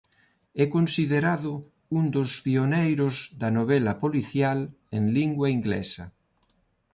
É 0.63 0.65
considerado 0.75 1.51
un 1.97 2.05
dos 2.15 2.29
pioneiros 2.45 3.15
da 3.41 3.49
novela 3.57 3.93
policial 4.03 4.59
en 4.97 5.03
lingua 5.17 5.47
inglesa. 5.57 6.05